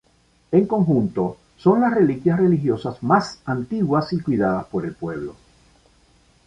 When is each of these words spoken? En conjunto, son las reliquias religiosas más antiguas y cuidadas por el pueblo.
En 0.51 0.65
conjunto, 0.65 1.37
son 1.57 1.81
las 1.81 1.93
reliquias 1.93 2.39
religiosas 2.39 3.03
más 3.03 3.39
antiguas 3.45 4.11
y 4.13 4.19
cuidadas 4.19 4.65
por 4.65 4.83
el 4.87 4.95
pueblo. 4.95 5.35